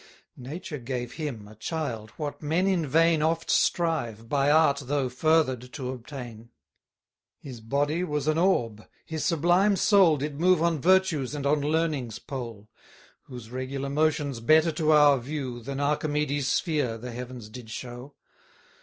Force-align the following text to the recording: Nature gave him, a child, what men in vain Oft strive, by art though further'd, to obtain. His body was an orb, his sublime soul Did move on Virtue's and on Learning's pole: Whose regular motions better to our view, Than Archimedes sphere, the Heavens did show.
Nature 0.35 0.79
gave 0.79 1.11
him, 1.11 1.47
a 1.47 1.53
child, 1.53 2.09
what 2.17 2.41
men 2.41 2.65
in 2.65 2.87
vain 2.87 3.21
Oft 3.21 3.51
strive, 3.51 4.27
by 4.27 4.49
art 4.49 4.81
though 4.85 5.09
further'd, 5.09 5.71
to 5.73 5.91
obtain. 5.91 6.49
His 7.37 7.61
body 7.61 8.03
was 8.03 8.27
an 8.27 8.39
orb, 8.39 8.83
his 9.05 9.23
sublime 9.23 9.75
soul 9.75 10.17
Did 10.17 10.39
move 10.39 10.59
on 10.63 10.81
Virtue's 10.81 11.35
and 11.35 11.45
on 11.45 11.61
Learning's 11.61 12.17
pole: 12.17 12.67
Whose 13.25 13.51
regular 13.51 13.89
motions 13.89 14.39
better 14.39 14.71
to 14.71 14.91
our 14.91 15.19
view, 15.19 15.61
Than 15.61 15.79
Archimedes 15.79 16.47
sphere, 16.47 16.97
the 16.97 17.11
Heavens 17.11 17.47
did 17.47 17.69
show. 17.69 18.15